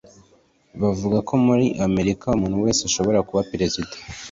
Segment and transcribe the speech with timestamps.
[0.81, 3.93] bavuga ko muri amerika umuntu wese ashobora kuba perezida